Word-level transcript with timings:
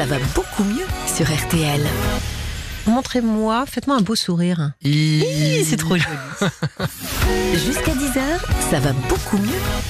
Ça 0.00 0.06
va 0.06 0.16
beaucoup 0.34 0.64
mieux 0.64 0.86
sur 1.06 1.26
RTL. 1.26 1.82
Montrez-moi, 2.86 3.64
faites-moi 3.66 3.96
un 3.96 4.00
beau 4.00 4.14
sourire. 4.14 4.72
Hi, 4.82 5.64
C'est 5.64 5.76
trop 5.76 5.96
joli. 5.96 6.16
Jusqu'à 7.54 7.92
10h, 7.92 8.20
ça 8.70 8.80
va 8.80 8.92
beaucoup 9.08 9.36
mieux 9.38 9.48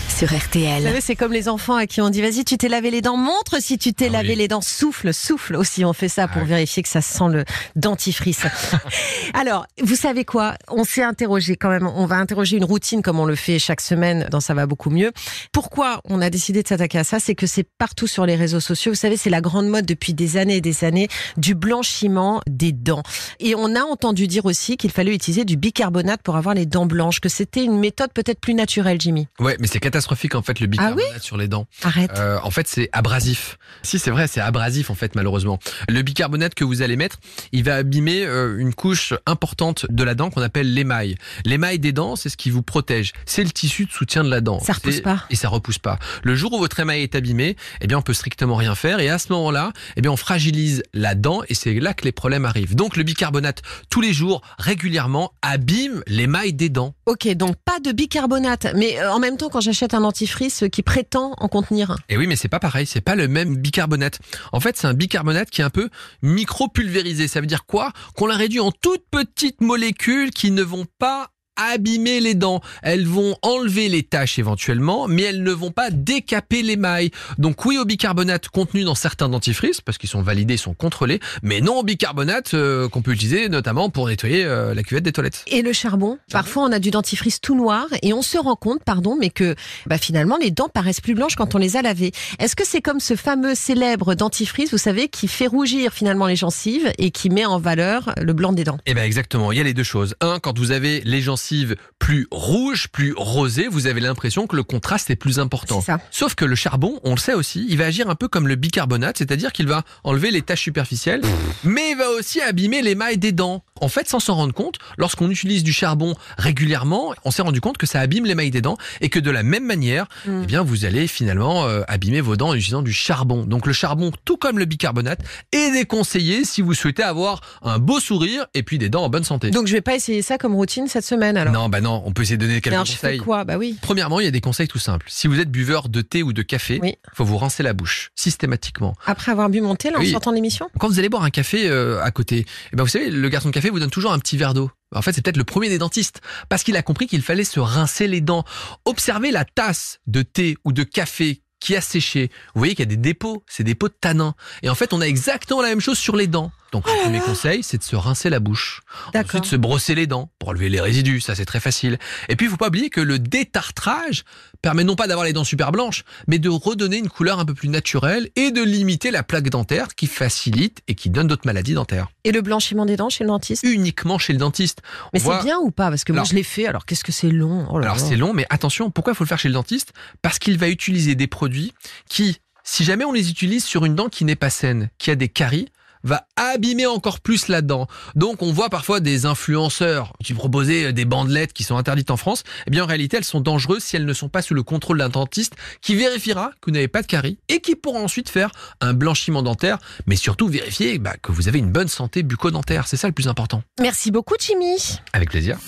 sur 0.08 0.28
Vous 0.28 0.36
RTL. 0.36 0.82
savez, 0.82 1.00
c'est 1.00 1.14
comme 1.16 1.32
les 1.32 1.48
enfants 1.48 1.76
à 1.76 1.86
qui 1.86 2.00
on 2.02 2.10
dit 2.10 2.20
vas-y, 2.20 2.44
tu 2.44 2.58
t'es 2.58 2.68
lavé 2.68 2.90
les 2.90 3.00
dents, 3.00 3.16
montre 3.16 3.60
si 3.62 3.78
tu 3.78 3.94
t'es 3.94 4.06
Ah 4.08 4.14
lavé 4.14 4.30
oui. 4.30 4.36
les 4.36 4.48
dents, 4.48 4.60
souffle, 4.60 5.14
souffle 5.14 5.56
aussi. 5.56 5.84
On 5.84 5.92
fait 5.94 6.08
ça 6.08 6.26
pour 6.28 6.38
Ah 6.38 6.44
oui. 6.44 6.50
vérifier 6.50 6.82
que 6.82 6.88
ça 6.88 7.00
sent 7.00 7.28
le 7.30 7.44
dentifrice. 7.76 8.42
Alors, 9.34 9.66
vous 9.82 9.94
savez 9.96 10.24
quoi? 10.24 10.54
On 10.68 10.84
s'est 10.84 11.02
interrogé 11.02 11.56
quand 11.56 11.70
même. 11.70 11.86
On 11.86 12.04
va 12.06 12.16
interroger 12.16 12.56
une 12.58 12.64
routine 12.64 13.00
comme 13.02 13.18
on 13.20 13.24
le 13.24 13.36
fait 13.36 13.58
chaque 13.58 13.80
semaine 13.80 14.26
dans 14.30 14.40
Ça 14.40 14.52
va 14.54 14.66
beaucoup 14.66 14.90
mieux. 14.90 15.12
Pourquoi 15.52 16.00
on 16.04 16.20
a 16.20 16.28
décidé 16.28 16.62
de 16.62 16.68
s'attaquer 16.68 16.98
à 16.98 17.04
ça? 17.04 17.18
C'est 17.20 17.34
que 17.34 17.46
c'est 17.46 17.66
partout 17.78 18.06
sur 18.06 18.26
les 18.26 18.36
réseaux 18.36 18.60
sociaux. 18.60 18.92
Vous 18.92 18.96
savez, 18.98 19.16
c'est 19.16 19.30
la 19.30 19.40
grande 19.40 19.68
mode 19.68 19.86
depuis 19.86 20.12
des 20.12 20.36
années 20.36 20.56
et 20.56 20.60
des 20.60 20.84
années 20.84 21.08
du 21.36 21.54
blanchiment 21.54 22.40
des 22.48 22.72
dents. 22.72 22.89
Et 23.38 23.54
on 23.54 23.74
a 23.74 23.82
entendu 23.82 24.26
dire 24.26 24.44
aussi 24.44 24.76
qu'il 24.76 24.90
fallait 24.90 25.14
utiliser 25.14 25.44
du 25.44 25.56
bicarbonate 25.56 26.22
pour 26.22 26.36
avoir 26.36 26.54
les 26.54 26.66
dents 26.66 26.86
blanches, 26.86 27.20
que 27.20 27.28
c'était 27.28 27.64
une 27.64 27.78
méthode 27.78 28.12
peut-être 28.12 28.40
plus 28.40 28.54
naturelle, 28.54 29.00
Jimmy. 29.00 29.28
Ouais, 29.38 29.56
mais 29.60 29.66
c'est 29.66 29.80
catastrophique 29.80 30.34
en 30.34 30.42
fait 30.42 30.60
le 30.60 30.66
Ah 30.78 30.90
oui 30.90 30.96
bicarbonate 30.96 31.22
sur 31.22 31.36
les 31.36 31.48
dents. 31.48 31.66
Arrête. 31.82 32.10
Euh, 32.16 32.38
en 32.42 32.50
fait, 32.50 32.68
c'est 32.68 32.88
abrasif. 32.92 33.58
Si 33.82 33.98
c'est 33.98 34.10
vrai, 34.10 34.26
c'est 34.26 34.40
abrasif 34.40 34.90
en 34.90 34.94
fait 34.94 35.14
malheureusement. 35.14 35.58
Le 35.88 36.02
bicarbonate 36.02 36.54
que 36.54 36.64
vous 36.64 36.82
allez 36.82 36.96
mettre, 36.96 37.18
il 37.52 37.64
va 37.64 37.76
abîmer 37.76 38.24
euh, 38.24 38.58
une 38.58 38.74
couche 38.74 39.14
importante 39.26 39.86
de 39.88 40.04
la 40.04 40.14
dent 40.14 40.30
qu'on 40.30 40.42
appelle 40.42 40.72
l'émail. 40.72 41.16
L'émail 41.44 41.78
des 41.78 41.92
dents, 41.92 42.16
c'est 42.16 42.28
ce 42.28 42.36
qui 42.36 42.50
vous 42.50 42.62
protège. 42.62 43.12
C'est 43.26 43.44
le 43.44 43.50
tissu 43.50 43.86
de 43.86 43.90
soutien 43.90 44.24
de 44.24 44.30
la 44.30 44.40
dent. 44.40 44.60
Ça 44.60 44.72
repousse 44.72 45.00
pas. 45.00 45.24
Et 45.30 45.36
ça 45.36 45.48
repousse 45.48 45.78
pas. 45.78 45.98
Le 46.22 46.34
jour 46.34 46.52
où 46.52 46.58
votre 46.58 46.80
émail 46.80 47.02
est 47.02 47.14
abîmé, 47.14 47.56
eh 47.80 47.86
bien 47.86 47.98
on 47.98 48.02
peut 48.02 48.14
strictement 48.14 48.56
rien 48.56 48.74
faire 48.74 49.00
et 49.00 49.08
à 49.08 49.18
ce 49.18 49.32
moment-là, 49.32 49.72
eh 49.96 50.00
bien 50.00 50.10
on 50.10 50.16
fragilise 50.16 50.82
la 50.92 51.14
dent 51.14 51.42
et 51.48 51.54
c'est 51.54 51.74
là 51.74 51.94
que 51.94 52.04
les 52.04 52.12
problèmes 52.12 52.44
arrivent. 52.44 52.69
Donc 52.74 52.96
le 52.96 53.02
bicarbonate 53.02 53.62
tous 53.88 54.00
les 54.00 54.12
jours 54.12 54.42
régulièrement 54.58 55.32
abîme 55.42 56.02
l'émail 56.06 56.52
des 56.52 56.68
dents. 56.68 56.94
Ok, 57.06 57.28
donc 57.34 57.56
pas 57.64 57.80
de 57.80 57.92
bicarbonate, 57.92 58.68
mais 58.74 58.98
euh, 58.98 59.12
en 59.12 59.18
même 59.18 59.36
temps, 59.36 59.48
quand 59.48 59.60
j'achète 59.60 59.94
un 59.94 60.00
dentifrice 60.00 60.64
euh, 60.64 60.68
qui 60.68 60.82
prétend 60.82 61.34
en 61.38 61.48
contenir 61.48 61.90
un. 61.90 61.96
Et 62.08 62.16
oui, 62.16 62.26
mais 62.26 62.36
c'est 62.36 62.48
pas 62.48 62.60
pareil, 62.60 62.86
c'est 62.86 63.00
pas 63.00 63.14
le 63.14 63.28
même 63.28 63.56
bicarbonate. 63.56 64.18
En 64.52 64.60
fait, 64.60 64.76
c'est 64.76 64.86
un 64.86 64.94
bicarbonate 64.94 65.50
qui 65.50 65.60
est 65.60 65.64
un 65.64 65.70
peu 65.70 65.88
micro-pulvérisé. 66.22 67.28
Ça 67.28 67.40
veut 67.40 67.46
dire 67.46 67.66
quoi 67.66 67.92
Qu'on 68.16 68.26
l'a 68.26 68.36
réduit 68.36 68.60
en 68.60 68.72
toutes 68.72 69.04
petites 69.10 69.60
molécules 69.60 70.30
qui 70.30 70.50
ne 70.50 70.62
vont 70.62 70.86
pas 70.98 71.30
abîmer 71.68 72.20
les 72.20 72.34
dents. 72.34 72.60
Elles 72.82 73.06
vont 73.06 73.36
enlever 73.42 73.88
les 73.88 74.02
taches 74.02 74.38
éventuellement, 74.38 75.08
mais 75.08 75.22
elles 75.22 75.42
ne 75.42 75.52
vont 75.52 75.70
pas 75.70 75.90
décaper 75.90 76.62
l'émail. 76.62 77.10
Donc 77.38 77.64
oui 77.64 77.78
au 77.78 77.84
bicarbonate 77.84 78.48
contenu 78.48 78.84
dans 78.84 78.94
certains 78.94 79.28
dentifrices, 79.28 79.80
parce 79.80 79.98
qu'ils 79.98 80.08
sont 80.08 80.22
validés, 80.22 80.54
ils 80.54 80.58
sont 80.58 80.74
contrôlés, 80.74 81.20
mais 81.42 81.60
non 81.60 81.78
au 81.78 81.82
bicarbonate 81.82 82.54
euh, 82.54 82.88
qu'on 82.88 83.02
peut 83.02 83.12
utiliser 83.12 83.48
notamment 83.48 83.90
pour 83.90 84.08
nettoyer 84.08 84.44
euh, 84.44 84.74
la 84.74 84.82
cuvette 84.82 85.04
des 85.04 85.12
toilettes. 85.12 85.44
Et 85.46 85.62
le 85.62 85.72
charbon, 85.72 86.18
parfois 86.30 86.64
on 86.64 86.72
a 86.72 86.78
du 86.78 86.90
dentifrice 86.90 87.40
tout 87.40 87.54
noir 87.54 87.86
et 88.02 88.12
on 88.12 88.22
se 88.22 88.38
rend 88.38 88.56
compte, 88.56 88.82
pardon, 88.84 89.16
mais 89.18 89.30
que 89.30 89.54
bah, 89.86 89.98
finalement 89.98 90.36
les 90.40 90.50
dents 90.50 90.68
paraissent 90.68 91.00
plus 91.00 91.14
blanches 91.14 91.36
quand 91.36 91.54
on 91.54 91.58
les 91.58 91.76
a 91.76 91.82
lavées. 91.82 92.12
Est-ce 92.38 92.56
que 92.56 92.66
c'est 92.66 92.80
comme 92.80 93.00
ce 93.00 93.16
fameux 93.16 93.54
célèbre 93.54 94.14
dentifrice, 94.14 94.70
vous 94.70 94.78
savez, 94.78 95.08
qui 95.08 95.28
fait 95.28 95.46
rougir 95.46 95.92
finalement 95.92 96.26
les 96.26 96.36
gencives 96.36 96.92
et 96.98 97.10
qui 97.10 97.30
met 97.30 97.44
en 97.44 97.58
valeur 97.58 98.14
le 98.20 98.32
blanc 98.32 98.52
des 98.52 98.64
dents? 98.64 98.78
Eh 98.86 98.94
ben 98.94 99.04
exactement, 99.04 99.52
il 99.52 99.58
y 99.58 99.60
a 99.60 99.64
les 99.64 99.74
deux 99.74 99.82
choses. 99.82 100.14
Un, 100.20 100.38
quand 100.38 100.58
vous 100.58 100.70
avez 100.70 101.00
les 101.04 101.20
gencives 101.20 101.49
plus 101.98 102.26
rouges, 102.30 102.88
plus 102.88 103.14
rosées, 103.16 103.68
vous 103.68 103.86
avez 103.86 104.00
l'impression 104.00 104.46
que 104.46 104.56
le 104.56 104.62
contraste 104.62 105.10
est 105.10 105.16
plus 105.16 105.38
important. 105.38 105.80
C'est 105.80 105.86
ça. 105.92 106.00
Sauf 106.10 106.34
que 106.34 106.44
le 106.44 106.54
charbon, 106.54 106.98
on 107.04 107.10
le 107.10 107.18
sait 107.20 107.34
aussi, 107.34 107.66
il 107.68 107.76
va 107.78 107.86
agir 107.86 108.08
un 108.08 108.14
peu 108.14 108.28
comme 108.28 108.48
le 108.48 108.56
bicarbonate, 108.56 109.18
c'est-à-dire 109.18 109.52
qu'il 109.52 109.66
va 109.68 109.82
enlever 110.04 110.30
les 110.30 110.42
taches 110.42 110.62
superficielles, 110.62 111.20
mais 111.64 111.90
il 111.92 111.96
va 111.96 112.10
aussi 112.10 112.40
abîmer 112.40 112.82
l'émail 112.82 113.18
des 113.18 113.32
dents. 113.32 113.64
En 113.82 113.88
fait, 113.88 114.08
sans 114.08 114.20
s'en 114.20 114.34
rendre 114.34 114.52
compte, 114.54 114.76
lorsqu'on 114.98 115.30
utilise 115.30 115.62
du 115.64 115.72
charbon 115.72 116.14
régulièrement, 116.38 117.14
on 117.24 117.30
s'est 117.30 117.42
rendu 117.42 117.60
compte 117.60 117.78
que 117.78 117.86
ça 117.86 118.00
abîme 118.00 118.26
l'émail 118.26 118.50
des 118.50 118.60
dents 118.60 118.76
et 119.00 119.08
que 119.08 119.18
de 119.18 119.30
la 119.30 119.42
même 119.42 119.64
manière, 119.64 120.06
Mm. 120.26 120.40
eh 120.42 120.46
bien, 120.46 120.62
vous 120.62 120.84
allez 120.84 121.06
finalement 121.06 121.64
euh, 121.66 121.82
abîmer 121.88 122.20
vos 122.20 122.36
dents 122.36 122.48
en 122.48 122.54
utilisant 122.54 122.82
du 122.82 122.92
charbon. 122.92 123.44
Donc 123.46 123.66
le 123.66 123.72
charbon, 123.72 124.10
tout 124.24 124.36
comme 124.36 124.58
le 124.58 124.64
bicarbonate, 124.66 125.20
est 125.52 125.70
déconseillé 125.72 126.44
si 126.44 126.60
vous 126.62 126.74
souhaitez 126.74 127.02
avoir 127.02 127.40
un 127.62 127.78
beau 127.78 128.00
sourire 128.00 128.46
et 128.54 128.62
puis 128.62 128.78
des 128.78 128.88
dents 128.88 129.04
en 129.04 129.08
bonne 129.08 129.24
santé. 129.24 129.50
Donc 129.50 129.66
je 129.66 129.72
vais 129.72 129.80
pas 129.80 129.94
essayer 129.94 130.20
ça 130.22 130.36
comme 130.38 130.54
routine 130.54 130.88
cette 130.88 131.04
semaine 131.04 131.36
alors. 131.40 131.52
Non, 131.54 131.68
bah 131.68 131.80
non, 131.80 132.02
on 132.06 132.12
peut 132.12 132.22
essayer 132.22 132.36
de 132.36 132.44
donner 132.46 132.60
quelques 132.60 132.74
alors 132.74 132.84
je 132.86 132.92
fais 132.92 132.98
conseils. 133.08 133.18
quoi 133.18 133.44
Bah 133.44 133.56
oui. 133.58 133.76
Premièrement, 133.82 134.20
il 134.20 134.24
y 134.24 134.28
a 134.28 134.30
des 134.30 134.40
conseils 134.40 134.68
tout 134.68 134.78
simples. 134.78 135.06
Si 135.08 135.26
vous 135.26 135.40
êtes 135.40 135.50
buveur 135.50 135.88
de 135.88 136.00
thé 136.02 136.22
ou 136.22 136.32
de 136.32 136.42
café, 136.42 136.78
Oui. 136.82 136.94
faut 137.14 137.24
vous 137.24 137.38
rincer 137.38 137.62
la 137.62 137.72
bouche 137.72 138.10
systématiquement. 138.14 138.94
Après 139.06 139.32
avoir 139.32 139.48
bu 139.50 139.60
mon 139.60 139.74
thé 139.76 139.90
là 139.90 139.98
en 139.98 140.00
Oui. 140.00 140.10
sortant 140.12 140.30
de 140.30 140.36
l'émission? 140.36 140.68
Quand 140.78 140.88
vous 140.88 140.98
allez 140.98 141.08
boire 141.08 141.24
un 141.24 141.30
café 141.30 141.68
euh, 141.68 142.02
à 142.02 142.10
côté, 142.10 142.46
eh 142.72 142.76
ben 142.76 142.82
vous 142.84 142.88
savez, 142.88 143.10
le 143.10 143.28
garçon 143.28 143.48
de 143.48 143.54
café 143.54 143.70
vous 143.70 143.80
donne 143.80 143.90
toujours 143.90 144.12
un 144.12 144.18
petit 144.18 144.36
verre 144.36 144.54
d'eau. 144.54 144.70
En 144.94 145.02
fait, 145.02 145.12
c'est 145.12 145.22
peut-être 145.22 145.36
le 145.36 145.44
premier 145.44 145.68
des 145.68 145.78
dentistes 145.78 146.20
parce 146.48 146.62
qu'il 146.64 146.76
a 146.76 146.82
compris 146.82 147.06
qu'il 147.06 147.22
fallait 147.22 147.44
se 147.44 147.60
rincer 147.60 148.08
les 148.08 148.20
dents. 148.20 148.44
Observez 148.84 149.30
la 149.30 149.44
tasse 149.44 150.00
de 150.06 150.22
thé 150.22 150.56
ou 150.64 150.72
de 150.72 150.82
café 150.82 151.42
qui 151.60 151.76
a 151.76 151.80
séché. 151.80 152.30
Vous 152.54 152.60
voyez 152.60 152.74
qu'il 152.74 152.82
y 152.84 152.88
a 152.88 152.90
des 152.90 152.96
dépôts, 152.96 153.44
c'est 153.46 153.62
des 153.64 153.72
dépôts 153.72 153.88
de 153.88 153.94
tanins. 154.00 154.34
Et 154.62 154.68
en 154.70 154.74
fait, 154.74 154.92
on 154.92 155.00
a 155.00 155.06
exactement 155.06 155.62
la 155.62 155.68
même 155.68 155.80
chose 155.80 155.98
sur 155.98 156.16
les 156.16 156.26
dents. 156.26 156.50
Donc, 156.72 156.86
le 156.86 157.02
premier 157.02 157.18
conseil, 157.18 157.64
c'est 157.64 157.78
de 157.78 157.82
se 157.82 157.96
rincer 157.96 158.30
la 158.30 158.38
bouche. 158.38 158.82
D'accord. 159.12 159.40
Ensuite, 159.40 159.44
se 159.50 159.56
brosser 159.56 159.96
les 159.96 160.06
dents 160.06 160.30
pour 160.38 160.50
enlever 160.50 160.68
les 160.68 160.80
résidus, 160.80 161.20
ça 161.20 161.34
c'est 161.34 161.44
très 161.44 161.58
facile. 161.58 161.98
Et 162.28 162.36
puis, 162.36 162.46
il 162.46 162.48
faut 162.48 162.56
pas 162.56 162.68
oublier 162.68 162.90
que 162.90 163.00
le 163.00 163.18
détartrage 163.54 164.24
permet 164.62 164.84
non 164.84 164.94
pas 164.94 165.08
d'avoir 165.08 165.26
les 165.26 165.32
dents 165.32 165.42
super 165.42 165.72
blanches, 165.72 166.04
mais 166.28 166.38
de 166.38 166.48
redonner 166.48 166.98
une 166.98 167.08
couleur 167.08 167.40
un 167.40 167.44
peu 167.44 167.54
plus 167.54 167.68
naturelle 167.68 168.28
et 168.36 168.52
de 168.52 168.62
limiter 168.62 169.10
la 169.10 169.22
plaque 169.24 169.48
dentaire 169.50 169.94
qui 169.96 170.06
facilite 170.06 170.80
et 170.86 170.94
qui 170.94 171.10
donne 171.10 171.26
d'autres 171.26 171.46
maladies 171.46 171.74
dentaires. 171.74 172.08
Et 172.24 172.30
le 172.30 172.40
blanchiment 172.40 172.86
des 172.86 172.96
dents 172.96 173.08
chez 173.08 173.24
le 173.24 173.28
dentiste? 173.28 173.64
Uniquement 173.64 174.18
chez 174.18 174.32
le 174.32 174.38
dentiste. 174.38 174.80
Mais 175.12 175.18
voit- 175.18 175.38
c'est 175.38 175.44
bien 175.46 175.58
ou 175.58 175.70
pas? 175.72 175.88
Parce 175.88 176.04
que 176.04 176.12
moi 176.12 176.24
je 176.24 176.34
l'ai 176.34 176.42
fait, 176.44 176.66
alors 176.66 176.84
qu'est-ce 176.86 177.02
que 177.04 177.12
c'est 177.12 177.30
long? 177.30 177.66
Oh 177.70 177.78
là 177.78 177.86
Alors 177.86 177.98
c'est 177.98 178.16
long, 178.16 178.32
mais 178.32 178.46
attention, 178.50 178.90
pourquoi 178.90 179.12
il 179.14 179.16
faut 179.16 179.24
le 179.24 179.28
faire 179.28 179.38
chez 179.38 179.48
le 179.48 179.54
dentiste? 179.54 179.92
Parce 180.22 180.38
qu'il 180.38 180.56
va 180.58 180.68
utiliser 180.68 181.14
des 181.16 181.26
produits 181.50 181.72
qui, 182.08 182.38
si 182.62 182.84
jamais 182.84 183.04
on 183.04 183.12
les 183.12 183.28
utilise 183.28 183.64
sur 183.64 183.84
une 183.84 183.96
dent 183.96 184.08
qui 184.08 184.24
n'est 184.24 184.36
pas 184.36 184.50
saine, 184.50 184.88
qui 184.98 185.10
a 185.10 185.16
des 185.16 185.28
caries, 185.28 185.66
va 186.04 186.26
abîmer 186.36 186.86
encore 186.86 187.20
plus 187.20 187.48
la 187.48 187.60
dent. 187.60 187.88
Donc 188.14 188.40
on 188.40 188.52
voit 188.52 188.70
parfois 188.70 189.00
des 189.00 189.26
influenceurs 189.26 190.14
qui 190.24 190.32
proposaient 190.32 190.94
des 190.94 191.04
bandelettes 191.04 191.52
qui 191.52 191.64
sont 191.64 191.76
interdites 191.76 192.10
en 192.10 192.16
France. 192.16 192.44
Eh 192.66 192.70
bien 192.70 192.84
en 192.84 192.86
réalité 192.86 193.16
elles 193.18 193.24
sont 193.24 193.40
dangereuses 193.40 193.82
si 193.82 193.96
elles 193.96 194.06
ne 194.06 194.12
sont 194.12 194.30
pas 194.30 194.40
sous 194.40 194.54
le 194.54 194.62
contrôle 194.62 194.98
d'un 194.98 195.10
dentiste 195.10 195.56
qui 195.82 195.96
vérifiera 195.96 196.52
que 196.60 196.70
vous 196.70 196.72
n'avez 196.72 196.88
pas 196.88 197.02
de 197.02 197.06
caries 197.06 197.38
et 197.48 197.60
qui 197.60 197.74
pourra 197.74 197.98
ensuite 197.98 198.30
faire 198.30 198.50
un 198.80 198.94
blanchiment 198.94 199.42
dentaire, 199.42 199.78
mais 200.06 200.16
surtout 200.16 200.48
vérifier 200.48 200.98
bah, 200.98 201.16
que 201.20 201.32
vous 201.32 201.48
avez 201.48 201.58
une 201.58 201.72
bonne 201.72 201.88
santé 201.88 202.22
bucco-dentaire. 202.22 202.86
C'est 202.86 202.96
ça 202.96 203.08
le 203.08 203.12
plus 203.12 203.28
important. 203.28 203.62
Merci 203.78 204.10
beaucoup 204.10 204.36
Jimmy 204.38 204.76
Avec 205.12 205.30
plaisir. 205.30 205.58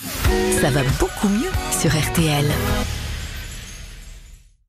Ça 0.61 0.71
va 0.71 0.81
beaucoup 0.99 1.27
mieux 1.27 1.51
sur 1.79 1.91
RTL. 1.91 2.45